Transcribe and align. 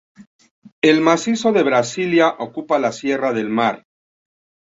El 0.81 0.99
macizo 0.99 1.51
de 1.51 1.61
Brasilia 1.61 2.29
ocupa 2.39 2.79
la 2.79 2.91
Sierra 2.91 3.33
del 3.33 3.49
Mar. 3.49 3.85